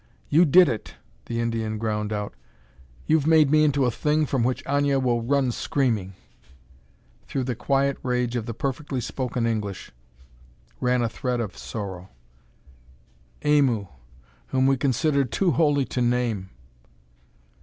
"You 0.29 0.45
did 0.45 0.67
it!" 0.67 0.95
the 1.27 1.39
Indian 1.39 1.77
ground 1.77 2.11
out. 2.11 2.33
"You've 3.05 3.27
made 3.27 3.51
me 3.51 3.63
into 3.63 3.85
a 3.85 3.91
thing 3.91 4.25
from 4.25 4.43
which 4.43 4.65
Aña 4.65 4.99
will 4.99 5.21
run 5.21 5.51
screaming." 5.51 6.15
Through 7.27 7.43
the 7.43 7.53
quiet 7.53 7.97
rage 8.01 8.35
of 8.35 8.47
the 8.47 8.53
perfectly 8.55 8.99
spoken 8.99 9.45
English 9.45 9.91
ran 10.79 11.03
a 11.03 11.07
thread 11.07 11.39
of 11.39 11.55
sorrow. 11.55 12.09
"Aimu, 13.43 13.89
whom 14.47 14.65
we 14.65 14.75
considered 14.75 15.31
too 15.31 15.51
holy 15.51 15.85
to 15.85 16.01
name!" 16.01 16.49